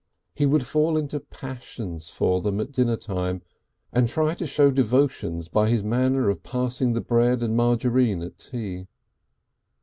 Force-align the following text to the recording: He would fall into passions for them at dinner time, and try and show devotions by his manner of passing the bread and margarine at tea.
He 0.33 0.47
would 0.47 0.65
fall 0.65 0.97
into 0.97 1.19
passions 1.19 2.09
for 2.09 2.41
them 2.41 2.59
at 2.59 2.71
dinner 2.71 2.97
time, 2.97 3.43
and 3.93 4.09
try 4.09 4.31
and 4.33 4.49
show 4.49 4.71
devotions 4.71 5.47
by 5.47 5.69
his 5.69 5.83
manner 5.83 6.27
of 6.31 6.41
passing 6.41 6.93
the 6.93 7.01
bread 7.01 7.43
and 7.43 7.55
margarine 7.55 8.23
at 8.23 8.39
tea. 8.39 8.87